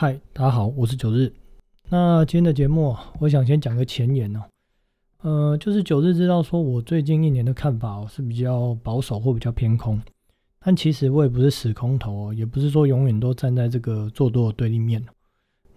[0.00, 1.32] 嗨，大家好，我是九日。
[1.88, 4.44] 那今天的节目，我想先讲个前言哦。
[5.22, 10.00] 呃，就是九日知道说我最近一年的看法哦是比较保守或比较偏空，
[10.60, 15.04] 但其实我也不是死空头哦，也不是说永远都站在这个做多的对立面。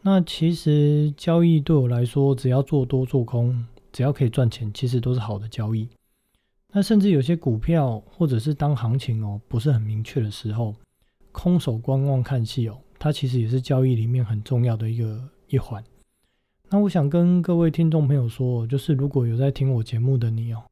[0.03, 5.89] 那其实交易对我来说，只要做多做空，只要可以赚钱，其实都是好的交易。
[6.71, 10.75] 那甚至有些股票或者是当行情哦不是很明确的时候，
[11.31, 12.77] 空手观望看戏哦。
[13.03, 15.83] 它其实也是交易里面很重要的一个一环。
[16.69, 20.63] 那我想跟各位听众朋友说，就是如果有在听我节目的你哦，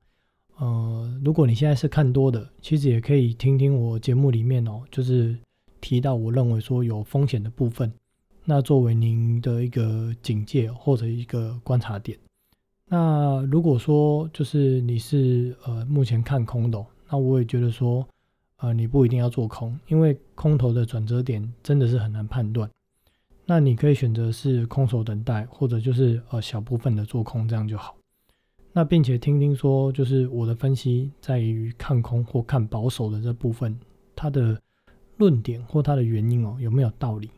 [0.57, 5.35] 呃，如果你现在是看多的，其实也可以听听我节目里面哦，就是
[5.81, 7.91] 提到我认为说有风险的部分，
[8.45, 12.15] 那作为您的一个警戒或者一个观察点。
[12.85, 18.07] 那如果说就是你是呃目前看空的，那我也觉得说。
[18.59, 22.69] 啊，你不一定要做空，因为空头的转折点真的是很难判断。
[23.45, 27.95] 那你可以选择是空手等待，或者就是呃小部分的做空，这样就好。
[28.71, 33.75] 那并且听听说，就是我的分析在于看空或看保守的这部分，
[34.15, 34.61] 它的
[35.17, 37.31] 论点或它的原因哦有没有道理？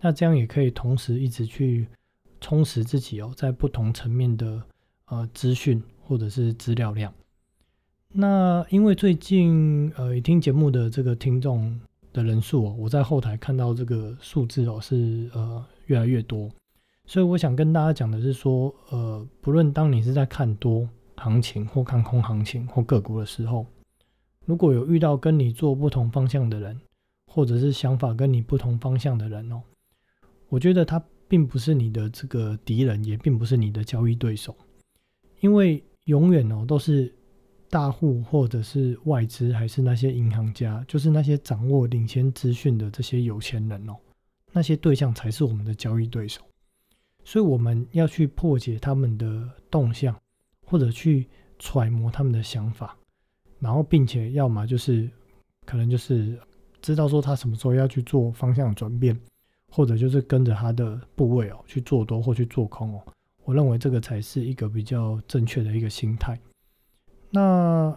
[0.00, 1.88] 那这样也可以同时一直去
[2.40, 4.62] 充实自己哦，在不同层面的
[5.06, 7.12] 呃资讯或者是资料量。
[8.18, 11.78] 那因为最近呃听节目的这个听众
[12.14, 16.50] 的人数哦，我在后台看到这个数字哦是呃越来越多，
[17.04, 23.66] 所以我想跟大家讲的是说，呃，不论当你是在看多行情或看空行情或个股的时候，
[24.46, 26.80] 如果有遇到跟你做不同方向的人，
[27.30, 29.60] 或者是想法跟你不同方向的人哦，
[30.48, 34.56] 我觉得他并不是你的这个敌人，也并不是你的交易对手，
[35.40, 37.12] 因为永远哦都是。
[37.68, 43.96] 大户或者是外资，还是那些银行家，就是那些掌握领先资讯的这些有钱人哦，
[44.52, 46.42] 那些对象才是我们的交易对手。
[47.24, 50.16] 所以我们要去破解他们的动向，
[50.64, 51.26] 或者去
[51.58, 52.96] 揣摩他们的想法，
[53.58, 55.10] 然后并且要么就是
[55.64, 56.38] 可能就是
[56.80, 59.18] 知道说他什么时候要去做方向转变，
[59.72, 63.02] 或者就是跟着他的部位哦去做多或去做空哦。
[63.44, 66.38] 我认为这个才是一个比较正确的一个心态。
[67.36, 67.94] 那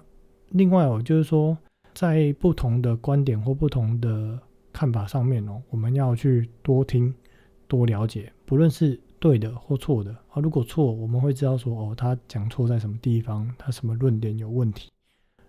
[0.50, 1.58] 另外哦，就是说，
[1.94, 4.38] 在不同的观点或不同的
[4.74, 7.16] 看法上面哦，我们要去多听、
[7.66, 10.42] 多了解，不论是对的或错的啊。
[10.42, 14.90] 如果错，我们会知道说哦，他讲错在什么地方，他什么论点有问题。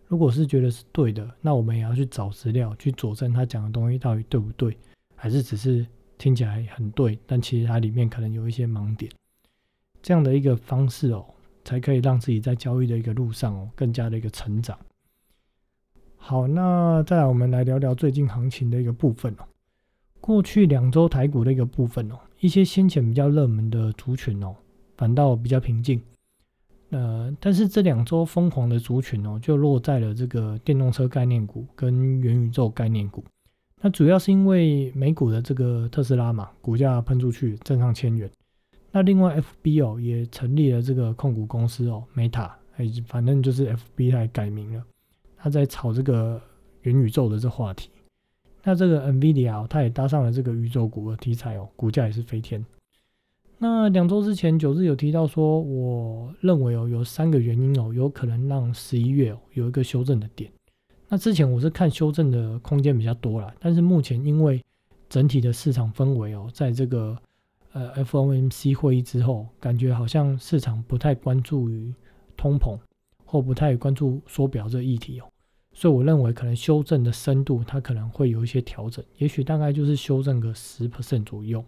[0.07, 4.79] 如果是觉得是对的，那我们也要去找资料去佐证他讲的东西到底对不对，
[5.17, 5.85] 还是只是
[6.17, 9.11] 听起来很对，但其实它里面可能有一些盲点。
[10.01, 11.27] 这样的一个方式哦。
[11.65, 14.79] 才可以让自己在交易的一个路上哦，更加的一个成长。
[16.17, 19.45] 好，那再来我们来聊聊最近行情的一个部分哦。
[20.21, 24.55] 过去两周台股的一个部分哦，一些先前比较热门的族群哦，
[24.97, 26.01] 反倒比较平静。
[26.91, 33.25] 呃，但是这两周疯狂的族群哦，就落在了这个电动车概念股跟元宇宙概念股。
[33.81, 38.31] 那主要是因为美股的这个特斯拉嘛，股价喷出去，挣上千元。
[38.93, 44.83] 那另外，F B 哦也成立了这个控股公司哦，Meta，哎，反正就是 F B 它改名了，
[45.37, 46.41] 他在炒这个
[46.83, 47.91] 元宇宙的这话题。
[48.63, 52.65] 那这个 Nvidia 它也搭上了这个宇宙股的题材哦，股价也是飞天。
[53.57, 60.51] 那两周之前，九日有提到说，我认为哦有三个原因哦，有可能让十一月有一个修正的点。
[61.09, 64.63] 那之前我是看修正的空间比较多了，但是目前因为
[65.09, 67.17] 整体的市场氛围哦，在这个
[67.73, 71.95] 呃，FOMC 会议之后，感觉好像市场不太关注于
[72.37, 72.77] 通膨，
[73.25, 75.29] 或不太关注缩表这议题哦，
[75.73, 81.65] 所以我认为可能修正的深度它可能会有一些调整，也许大概就是修正个十 percent 左右。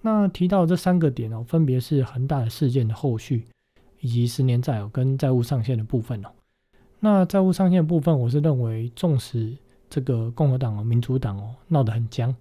[0.00, 3.46] 那提到这三个点哦，分别是恒大的事件的后续，
[4.00, 6.30] 以及十年债哦跟债务上限的部分哦。
[6.98, 9.56] 那债务上限部分，我是认为，纵使
[9.88, 12.34] 这个共和党哦、民主党哦闹得很僵。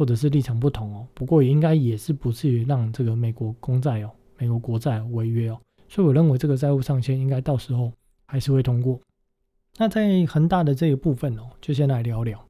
[0.00, 5.60] 或者是立场不同哦，不过也应该也是不至于让这个美国公债哦、美国国债违约哦，
[5.90, 7.92] 所以我认为这个债务上限应该到时候
[8.24, 8.98] 还是会通过。
[9.76, 12.42] 那在恒大的这一部分哦，就先来聊聊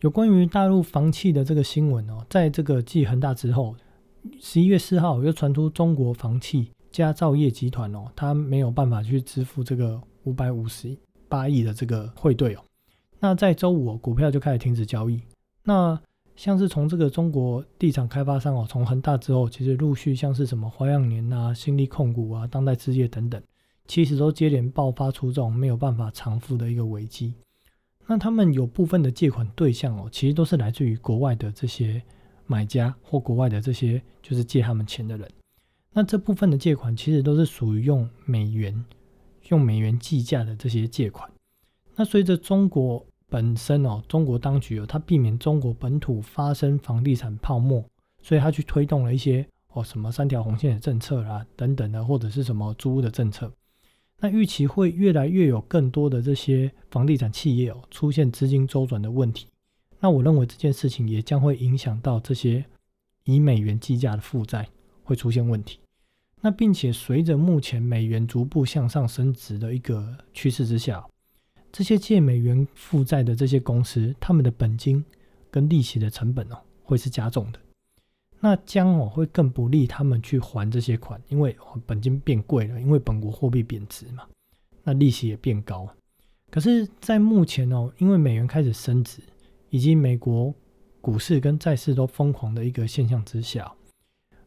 [0.00, 3.74] 有关于大陆房企的这个新闻哦，在这个继恒大之后，
[4.38, 10.96] 十一月四号又传出中国房企佳兆业集团哦，它没有办法去支付这个五百五十
[11.28, 12.62] 八亿的这个汇兑哦，
[13.18, 15.20] 那在周五股票就开始停止交易，
[15.64, 16.00] 那。
[16.36, 23.42] 像是从这个中国地产开发商哦，从恒大之后，其实陆续像是什么花样年啊、新力控股啊、当代置业等等，
[23.86, 27.34] 其实都接连爆发出这种没有办法偿付的一个危机。
[28.06, 32.00] 那他们有部分的借款对象哦，其实都是来自于国外的这些
[32.46, 35.28] 买家或国外的这些就是借他们钱的人。
[35.92, 38.84] 那这部分的借款其实都是属于用美元、
[39.48, 41.28] 用美元计价的这些借款。
[41.96, 47.84] 那随着中国本身哦，中国当局哦，它避免中国本土发生房地产泡沫，
[48.22, 53.52] 所以它去推动了一些哦什么三条红线的政策啦等等的，或者是什么租屋的政策。
[54.18, 59.46] 那预期会越来越有更多的这些房地产企业哦出现资金周转的问题。
[60.00, 62.64] 那我认为这件事情也将会影响到这些
[63.24, 64.68] 以美元计价的负债
[65.02, 65.80] 会出现问题。
[66.40, 71.04] 那并且随着目前美元逐步向上升值的一个趋势之下，
[71.76, 75.04] 这些借美元负债的这些公司，他们的本金
[75.50, 77.58] 跟利息的成本哦会是加重的。
[78.40, 84.22] 那将哦会更不利他们去还这些款，因为本金变贵了，因为本国货币贬值嘛，
[84.84, 85.86] 那利息也变高。
[86.50, 89.20] 可是，在目前哦，因为美元开始升值，
[89.68, 90.54] 以及美国
[91.02, 93.70] 股市跟债市都疯狂的一个现象之下，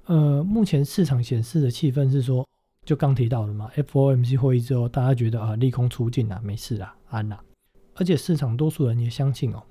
[0.06, 2.44] 呃，目前市场显示的气氛是说，
[2.88, 7.44] 就刚提到的嘛，FOMC 会议之后，大家觉得啊，利空出尽啊，没事啊，安啦。
[7.96, 9.62] 而且市场多数人也相信哦，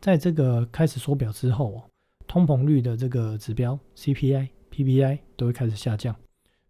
[0.00, 1.82] 在这个开始缩表之后哦。
[2.26, 6.16] 通膨率的这个指标 CPI、PPI 都会开始下降，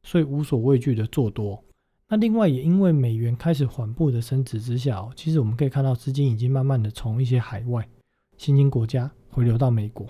[0.02, 1.62] 所以无所畏惧的做多。
[2.08, 7.88] 那另外也因为美元开始缓步的升值之下哦，其实我们可以看到资金已经慢慢的从一些海外
[8.36, 10.06] 新兴国家回流到美国。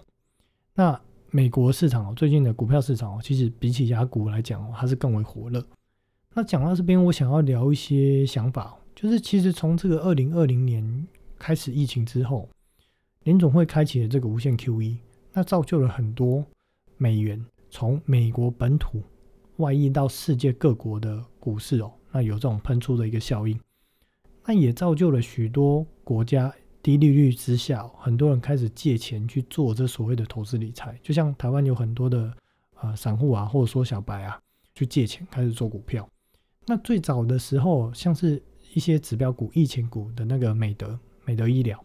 [0.74, 0.98] 那
[1.30, 5.64] 美国市场哦，最近的股票市场哦，其实比起雅股来讲哦，它是更为火热。
[6.32, 11.06] 那讲到这边，我想要聊一些想法，就是其实从这个二零二零年
[11.38, 12.48] 开始疫情之后，
[13.24, 14.96] 联总会开启了这个无限 QE。
[15.32, 16.44] 那造就了很多
[16.96, 19.02] 美元从美国本土
[19.56, 23.58] 外溢到世界各国的股市哦，那有这种喷出的一个效应，
[24.44, 32.32] 那也造就了许多国家低利率之下，很多人开始借钱去做这所谓的投资理财，就像台湾有很多的
[32.80, 34.40] 呃散户啊，或者说小白啊，
[34.76, 36.08] 去借钱开始做股票。
[36.66, 38.40] 那最早的时候，像是
[38.74, 41.82] 一些指标股、疫情股的那个美德、美德医疗，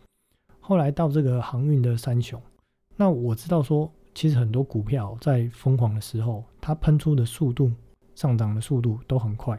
[0.59, 2.41] 后来到这个航运的三雄。
[2.97, 7.71] 那我知道说，其实很多股票在疯狂的时候，它喷出的速度、
[8.15, 9.57] 上涨的速度都很快。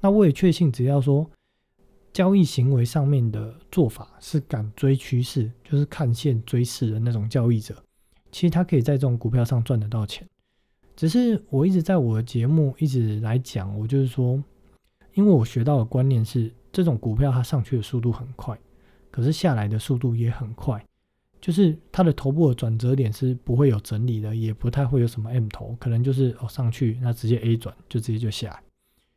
[0.00, 1.28] 那我也确信，只要说
[2.12, 7.82] 交易行为上面的做法是敢追趋势，就是看线追势的那种交易者，
[8.30, 10.26] 其实他可以在这种股票上赚得到钱。
[10.94, 14.42] 只是我一直在我的节目一直来讲，我就是说，
[15.14, 18.54] 因为我学到的观念是，这种股票它上去的速度很快，
[19.10, 20.84] 可是下来的速度也很快。
[21.40, 28.62] 就是它的头部的转折点是不会有整理的，也不太会有什么 M 头，可能就是哦上去那直接 A 转就直接就下来，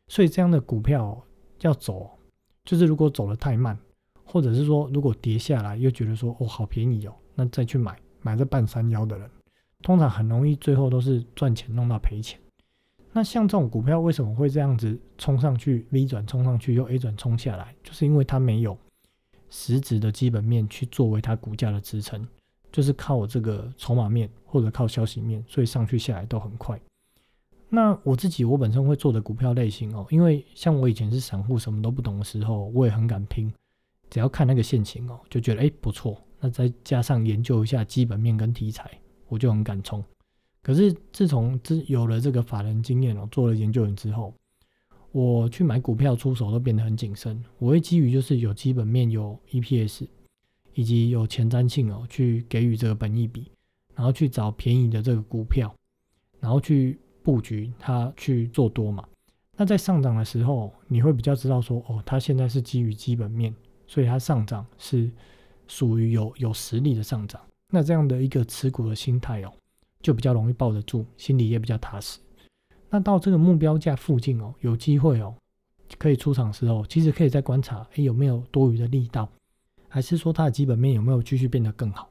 [0.08, 1.22] 所以这样的股票
[1.60, 2.10] 要走，
[2.64, 3.78] 就是如果走的太慢，
[4.24, 9.30] 或者是说如果跌下来又觉得说哦好便宜哦，那再去买买这半山腰的人，
[9.82, 12.40] 通常很容易最后都是赚钱弄到赔钱。
[13.12, 18.76] 那像这种股票为什么会这样子冲上去 V 转冲上去又 A 转冲下来，就是因为它没有。
[19.52, 22.24] 实质的基本面去作为它股价的支撑，
[22.70, 26.80] 就是靠我这个筹码面或者靠消息面，所以上去下来都很快。
[27.68, 33.52] 那我自己我本身会做的股票类型哦，因为像我以前是散户，什么都不懂的时候，我也很敢拼，
[34.08, 36.16] 只要看那个线情哦，就觉得哎不错。
[36.38, 38.88] 那再加上研究一下基本面跟题材，
[39.26, 40.00] 我就很敢冲。
[40.62, 44.34] 可是自从自有了这个法人经验哦，做了研究员之后。
[45.12, 50.06] 我去买股票出手都变得很谨慎，我会基于就是有基本面、有 EPS，
[50.74, 53.50] 以及有前瞻性哦，去给予这个本益比，
[53.96, 55.74] 然后去找便宜的这个股票，
[56.38, 59.04] 然后去布局它去做多嘛。
[59.56, 63.52] 那在上涨的时候，你会比较知道说，哦，它现在是基于基本面，
[63.88, 65.10] 所以它上涨是
[65.66, 67.40] 属于有有实力的上涨。
[67.72, 69.52] 那这样的一个持股的心态哦，
[70.02, 72.18] 就比较容易抱得住，心里也比较踏实。
[72.88, 75.34] 那到这个目标价附近哦，有机会哦，
[75.98, 79.28] 可以出场时候，其实可以再观察，哎，有没有多余的力道，
[79.88, 82.10] 还是说它的基本面有没有继续变得更好？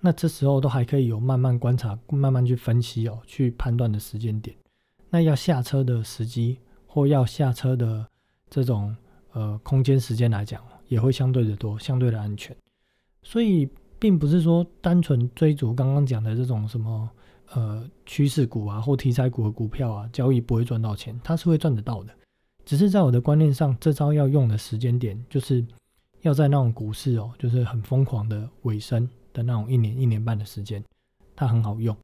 [0.00, 4.56] 那这时候都还可以有慢慢观察、慢慢去分析哦，去判断的时间点。
[5.10, 8.06] 那要下车的时机或要下车的
[8.50, 8.94] 这种
[9.32, 12.56] 呃空间时间来讲，也会相对的多，相对的安全。
[13.22, 13.68] 所以
[13.98, 17.10] 并不是说单纯追逐刚刚讲的这种什么。
[17.54, 22.12] 呃，趋势股啊，或题材股的股票啊，交易不会赚到钱，它是会赚得到的。
[22.66, 25.64] 只是在我的观念上，这招要用的时间点，就是
[26.20, 30.84] 要在那种股市哦，就是很疯狂的尾声的那种一年一年半的时间，
[31.34, 31.96] 它很好用。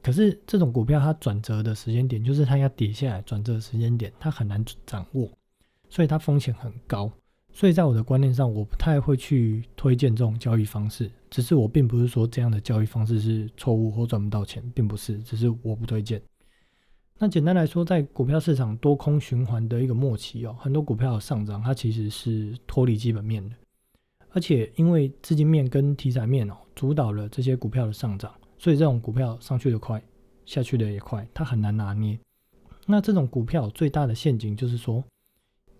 [0.00, 5.28] 可是这种股票它转折的时间点，就是它要跌下来转折的时间点，它很难掌握，
[5.88, 7.10] 所以它风险很高。
[7.58, 11.10] 所以在我的观念上，我不太会去推荐这种交易方式。
[11.28, 16.22] 只是我并不是说这样的交易方式是错误或赚不到钱，并不是，只是我不推荐。
[17.18, 23.56] 那简单来说，在股票市场多空循环的一个末期哦，很多股票的上涨它其实是脱离基本面的，
[24.30, 30.00] 而且因为资金面跟题材面哦主导了这些股票的上涨，所以这种股票上去的快，
[30.46, 32.16] 下去的也快，它很难拿捏。
[32.86, 35.02] 那这种股票最大的陷阱就是说。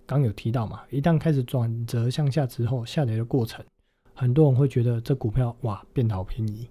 [0.09, 3.62] 刚有提到嘛，一旦开始转折向下之后，下跌的过程，
[4.15, 6.67] 很多人会觉得这股票哇变得好便宜，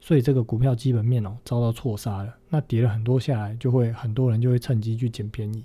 [0.00, 2.32] 所以这个股票基本面哦遭到错杀了。
[2.48, 5.64] 那跌了很多下来，就会很多人就会趁机去捡便宜。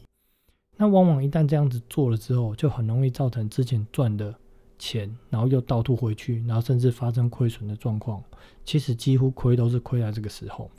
[0.78, 4.34] 那往往一旦这样子做了之后，就很容易造成之前赚的
[4.80, 8.24] 钱，然后又倒吐回去，然后甚至发生亏损的状况。
[8.66, 10.72] 其实几乎亏都是亏在这个时候。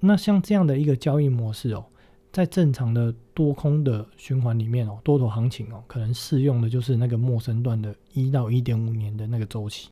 [0.00, 1.86] 那像这样的一个交易模式哦。
[2.32, 9.90] 在正常的多空的循环里面哦，多头行情哦，可能适用的就是那个陌生段的一到一点五年的那个周期。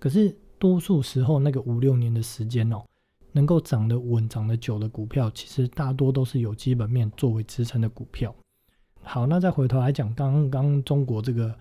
[0.00, 2.82] 可是多数时候，那个五六年的时间哦，
[3.30, 8.34] 能够涨得稳、涨得久的股票，其实大多都是有基本面作为支撑的股票。
[9.02, 11.56] 好，那再回头来讲，刚刚中国这个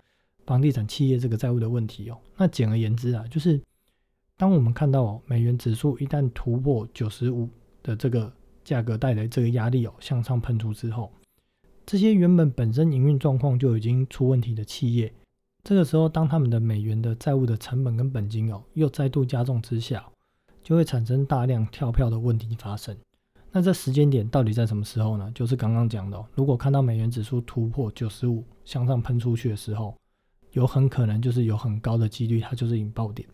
[0.47, 3.61] 房地产企业这个债务的问题哦，那简而言之啊，就是
[4.35, 7.47] 当我们看到哦美元指数一旦突破九十五
[7.83, 8.33] 的这个。
[8.67, 11.09] 价格带来这个压力哦，向上喷出之后，
[11.85, 15.13] 这些原本本身营运状况就已经出问题的企业，
[15.63, 20.05] 这个时候当他们的美元的债务的成本跟本金哦又再度加重之下，
[20.61, 22.93] 就会产生大量跳票的问题发生。
[23.53, 25.31] 那这时间点到底在什么时候呢？
[25.33, 29.95] 就是刚刚讲的，如果看到美元指数突破九十五向上喷出去的时候，
[30.51, 33.25] 有很可能就是有很高的几率它就是引爆点。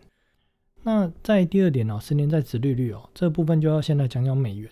[0.84, 4.70] 那在第二点哦，十年债殖利率哦这部分就要先来讲讲美元。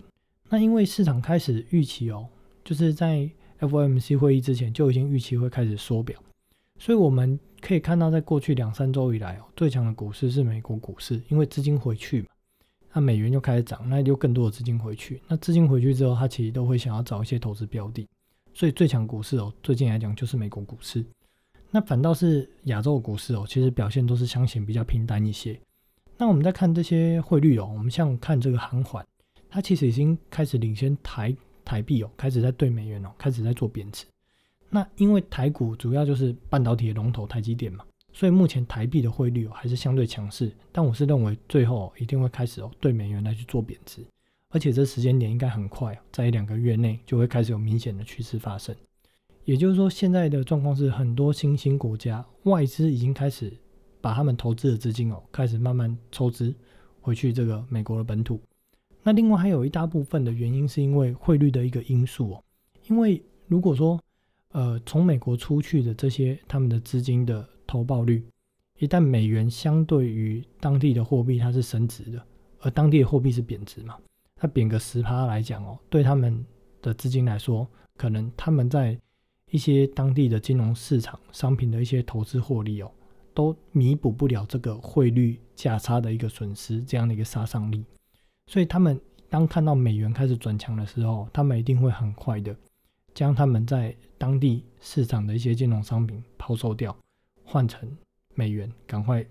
[0.52, 2.28] 那因为市场开始预期哦，
[2.62, 3.26] 就是在
[3.60, 6.22] FOMC 会议之前就已经预期会开始缩表，
[6.78, 12.28] 所以我们可以看到，在过去两三周以来哦，最强的股市是美国股市，因为资金回去嘛，
[12.92, 18.06] 那美元就开始涨，那就更多的资金回去，那资金回去之后，它其实都会想要找一些投资标的，
[18.52, 21.02] 所以最强股市哦，最近来讲就是美国股市，
[21.70, 25.58] 那反倒是亚洲股市哦，其实表现都是相显比较平淡一些。
[26.18, 29.02] 那我们再看这些汇率哦，我们像看这个韩环。
[29.52, 34.06] 它其实已经开始领先台台币哦，开始在对美元哦，开始在做贬值。
[34.70, 40.50] 那因为台股主要就是半导体的龙头台积电嘛，所以目前台币的汇率哦还是相对强势。
[40.72, 44.02] 但我是认为最后一定会开始哦对美元来去做贬值，
[44.48, 48.74] 而且这时间点应该很快，在一两个月内就会开始有明显的趋势发生。
[49.44, 53.52] 也就是说，现在的状况是很多新兴国家外资已经开始
[54.00, 56.54] 把他们投资的资金哦，开始慢慢抽资
[57.02, 58.40] 回去这个美国的本土。
[59.02, 62.44] 那另外还有一大部分的原因是因为汇率的一个因素哦，
[62.88, 64.00] 因为如果说
[64.52, 68.24] 呃从美国出去的这些他们的资金的投报率，
[68.78, 72.22] 一旦美元相对于当地的货币它是升值的，
[72.60, 73.98] 而当地的货币是贬值嘛，
[74.36, 76.44] 它贬个十趴来讲哦，对他们
[76.80, 77.66] 的资金来说，
[77.96, 78.96] 可能他们在
[79.50, 82.90] 一些当地的金融市场商品的一些投资获利哦，
[83.34, 87.84] 都弥补不了这个汇率价差的一个损失这样的一个杀伤力。
[88.46, 92.54] 所以他们当看到美元开始转强的时候，他们一定会很快的
[93.14, 96.96] 将他们在当地市场的一些金融商品抛售掉，
[97.44, 97.90] 换成
[98.34, 99.24] 美元，赶快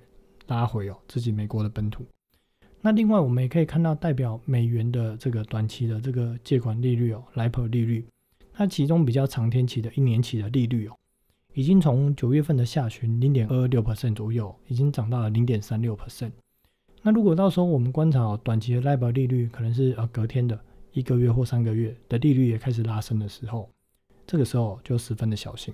[0.47, 2.05] 拉回哦自己美国的本土。
[2.81, 8.05] 那另外我们也可以看到，代表美元的这个短期的这个借款利率哦，LIBOR 利率，
[8.51, 10.97] 它其中比较长天期的一年期的利率哦，
[11.53, 16.31] 已经从九月份的下旬零点二六 percent 左右，已经涨到了零点三六 percent。
[17.03, 20.59] 那如果到时候我们观察短期的 LIBOR 利率，可能是呃隔天的
[20.93, 23.69] 一个月或三个月的利率也开始拉升的时候，
[24.27, 25.73] 这个时候就十分的小心。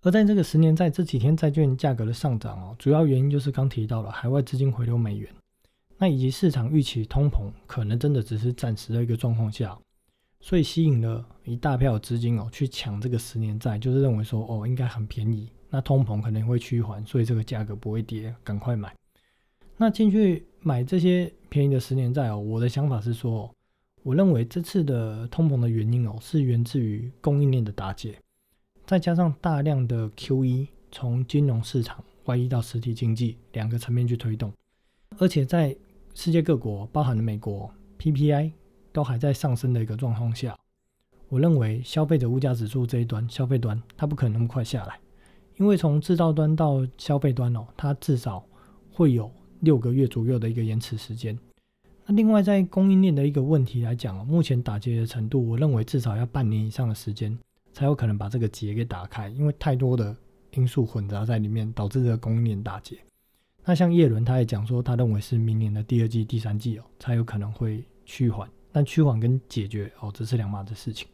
[0.00, 5.28] 而在这个十年债这几天债券价格的上涨哦，主要原因就是刚提到了海外资金回流美元，
[5.98, 9.76] 那以及市场预期通膨可能真的只是暂时的一个状况下，
[10.40, 18.94] 所以吸引了一大票资金哦去抢这个十年债，就是认为说哦应该很便宜，那通膨可能会趋缓，所以这个价格不会跌，赶快买。
[19.80, 23.48] 那进去买这些便宜的十年债哦，我的想法是说，
[24.02, 28.18] 我认为这次的通膨的原因哦，是源自于供应链的打解，
[28.84, 34.52] 再加上大量的 QE 从金融市场外溢到实体经济两个层面去推动，
[35.16, 35.74] 而且在
[36.12, 38.50] 世界各国，包含了美国 PPI
[38.92, 40.58] 都还在上升的一个状况下，
[41.28, 44.98] 我认为消费者物价指数这一端，消费端它不可能那么快下来，
[45.56, 48.44] 因为从制造端到消费端哦，它至少
[48.90, 49.30] 会有。
[49.60, 51.38] 六个月左右的一个延迟时间。
[52.06, 57.38] 那另外在供应链的一个问题来讲，目前打结的程度，我认为至少要半年以上的时间，
[57.72, 59.28] 才有可能把这个结给打开。
[59.28, 60.16] 因为太多的
[60.52, 62.96] 因素混杂在里面，导致这个供应链打结。
[63.64, 68.48] 那像叶伦他也讲说，他认为是明年的第二季、第三季哦，才有可能会趋缓。
[68.72, 71.06] 但趋缓跟解决哦，这是两码的事情。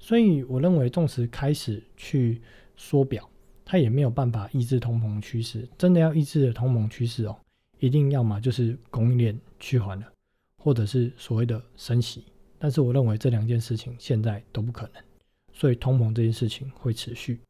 [0.00, 2.40] 所以我认为，纵使开始去
[2.76, 3.28] 缩表，
[3.64, 5.68] 它也没有办法抑制通膨趋势。
[5.78, 7.36] 真的要抑制的通膨趋势哦，
[7.78, 10.06] 一定要么就是供应链趋缓了，
[10.62, 12.24] 或者是所谓的升息。
[12.58, 15.02] 但是我认为这两件事情现在都不可能，
[15.52, 17.40] 所以通膨这件事情会持续。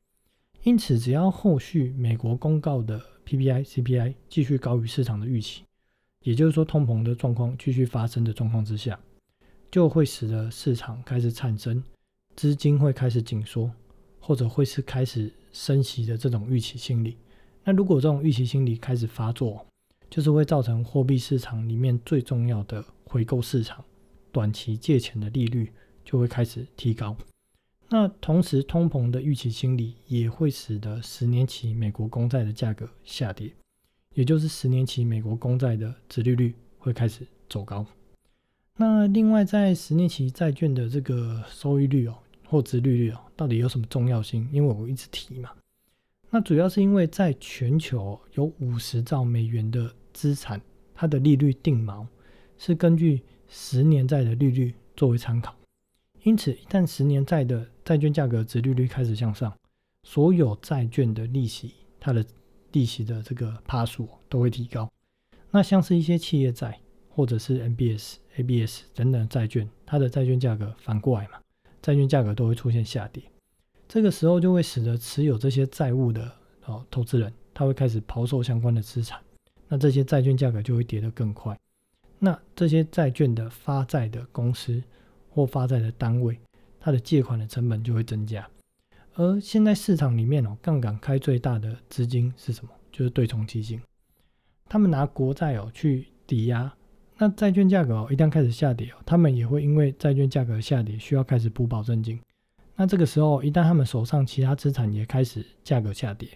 [0.64, 5.62] 因此，只要后续美国公告的 PPI、CPI 继续高于市场的预期，
[6.24, 8.98] 也就是说通膨的状况继续发生的状况之下，
[9.70, 11.82] 就会使得市场开始产生
[12.36, 13.70] 资金会开始紧缩，
[14.20, 17.16] 或者会是开始升息的这种预期心理。
[17.64, 19.64] 那如果这种预期心理开始发作，
[20.10, 23.84] 就是会造成货币市场里面最重要的回购市场。
[24.30, 25.72] 短期借钱的利率
[26.04, 27.16] 就会开始提高，
[27.88, 33.50] 那同时通膨的预期心理也会使得十年期美国公债的价格下跌，
[34.14, 37.84] 也就是十年期美国公债的殖利率会开始走高。
[38.76, 44.46] 那另外在十年期债券的这个收益率哦或殖利率哦到底有什么重要性？
[44.52, 45.50] 因为我一直提嘛，
[46.30, 50.60] 那主要是因为在全球有五十兆美元的资产，
[50.94, 52.06] 它的利率定锚
[52.56, 53.22] 是根据。
[53.50, 55.56] 十年债的利率作为参考，
[56.22, 59.50] 因此一旦十年债的债券价格值利率开始向上，
[60.02, 62.22] 所有债券的利息，它的
[62.72, 64.86] 利息的这个趴数都会提高。
[65.50, 71.40] 那像是一些企业债或者是 MBS、ABS 等等债券，它的债券价格反过来嘛，
[71.80, 73.22] 债券价格都会出现下跌。
[73.88, 76.30] 这个时候就会使得持有这些债务的
[76.66, 79.18] 哦投资人，他会开始抛售相关的资产，
[79.66, 81.58] 那这些债券价格就会跌得更快。
[82.18, 84.82] 那这些债券的发债的公司
[85.30, 86.38] 或发债的单位，
[86.78, 88.46] 它的借款的成本就会增加。
[89.14, 92.70] 而现在市场里面哦，杠杆开最大的资金是什么？
[92.92, 93.80] 就是对冲基金。
[94.68, 96.70] 他们拿国债哦去抵押，
[97.16, 102.20] 那债券价格哦一旦开始下跌哦，他们也会因为债券价格下跌，需要开始补保证金。
[102.80, 106.28] 那这个时候一旦他们手上其他资产也开始价格下跌，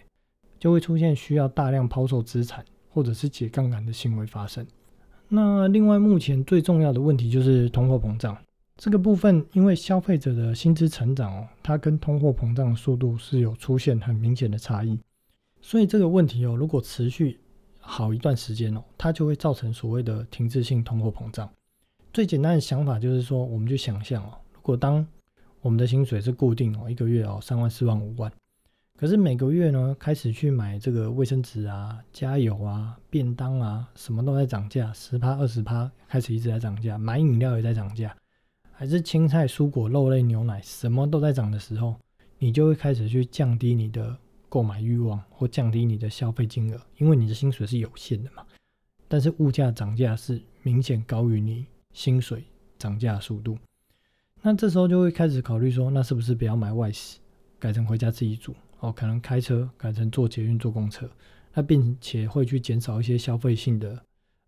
[0.59, 4.67] 就会出现需要大量抛售资产或者是解杠杆的行为发生。
[5.29, 8.37] 那另外，目前最重要的问题就是通货膨胀
[8.75, 14.99] 这个部分，因为消费者的薪资成长哦，它跟通货膨胀速度是有出现很明显的差异，
[15.61, 17.39] 所以这个问题哦，如果持续
[17.79, 21.49] 好一段时间哦，它就会造成所谓的停滞性通货膨胀。
[22.11, 25.05] 最简单的想法就是说，我们就想象哦，如果当
[25.63, 28.29] 我们的薪水是固定哦，一个月哦三万、四万、五万。
[28.97, 36.97] 可是每个月呢，开始去买这个卫生纸啊、加油啊、便当啊，什么都在涨价，十趴、二十趴，开始一直在涨价。
[36.97, 38.13] 买饮料也在涨价，
[38.73, 41.95] 还是青菜、蔬果、肉类、牛奶，什么都在涨的时候，
[42.37, 44.17] 你就会开始去降低你的
[44.49, 48.45] 购买欲望，或降低你的消费金额，因为你的薪水是有限的嘛。
[49.07, 52.43] 但是物价涨价是明显高于你薪水
[52.77, 53.57] 涨价速度，
[54.45, 57.17] 那这时候就会开始考虑说，那是不是不要买外食，
[57.57, 58.53] 改成回家自己煮？
[58.81, 61.09] 哦，可能开车改成坐捷运、坐公车，
[61.53, 63.97] 那并且会去减少一些消费性的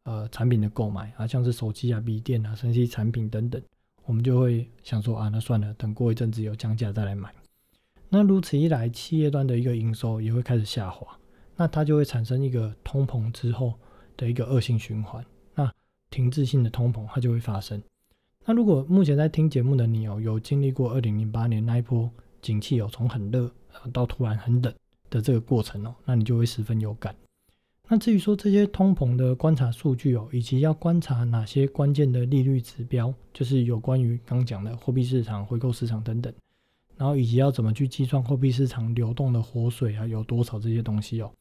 [0.04, 3.62] 呃产品的购买啊，像是手机啊、笔电啊、升级产品等等，
[4.06, 7.34] 我们就会想说啊，那算了，等过一阵子有降价再来买。
[8.10, 11.08] 那如此一来，企业端的一个营收也会开始下滑，
[11.56, 13.74] 那它就会产生一个通膨之后
[14.18, 15.72] 的一个恶性循环，那
[16.10, 17.82] 停滞性的通膨它就会发生。
[18.48, 22.08] 那如果目前在听节目的你哦，有经历过二零零八年那一波
[22.44, 23.90] 景气哦，从很热啊。
[23.92, 24.72] 到突然很冷
[25.10, 27.16] 的这个过程哦，那你就会十分有感。
[27.88, 36.32] 那至于说这些通膨的观察数据哦，以及要观察哪些关键的利率指标，就是有关于刚讲的货币市场、回购市场等等，
[36.98, 41.32] 然后以及要怎么去计算货币市场流动的活水啊有多少这些东西哦，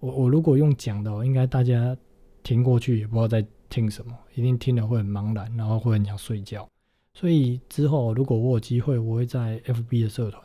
[0.00, 1.96] 我我如果用讲的，应该大家
[2.42, 6.68] 听过去也不知道在听什么，一定听了会很茫然，然后会很想睡觉。
[7.14, 10.42] 所以之后如果我有机会，我会在 FB 的社团。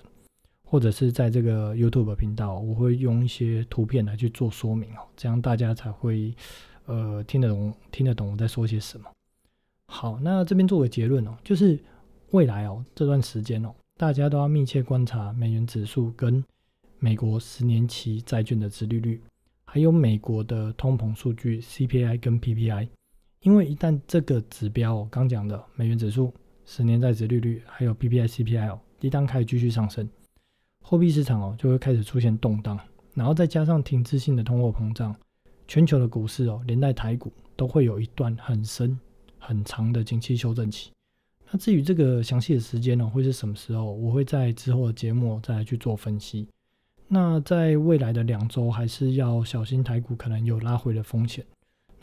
[0.68, 6.36] 或者是在这个 YouTube 频道，我会用一些图片来去做说明哦，这样大家才会
[6.88, 9.06] 呃听得懂听得懂我在说些什么。
[9.88, 11.80] 好，那这边做个结论哦，就是
[12.32, 16.44] 未来哦这段时间哦，大家都要密切观察美元指数跟
[16.98, 19.22] 美国十年期债券的殖利率，
[19.66, 22.90] 还有美国的通膨数据 CPI 跟 PPI，
[23.46, 26.34] 因为一旦这个指标哦刚讲的美元指数、
[26.66, 30.10] 十年债殖利率还有 PPI、CPI 一旦开始继续上升。
[30.82, 32.80] 货币市场哦就会开始出现动荡，
[33.14, 35.16] 然后再加上停滞性的通货膨胀，
[35.68, 39.00] 全球的股市哦连带台股都会有一段很深
[39.38, 40.92] 很长的景气修正期。
[41.52, 46.48] 那至于这个详细的时间呢会是什么时候，我会在之后的节目再来去做分析。
[47.08, 51.46] 那在未来的两周还是要小心台股可能有拉回的风险。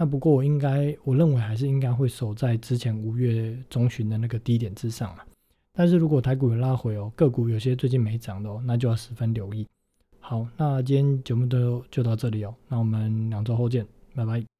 [0.02, 5.22] 那不过我应该，我认为还是应该会守在之前五月中旬的那个低点之上嘛。
[5.72, 9.64] 但是如果台股有拉回哦，个股有些最近没涨的哦，那就要十分留意。
[10.18, 14.51] 好，那今天节目就就到这里哦，那我们两周后见，拜拜。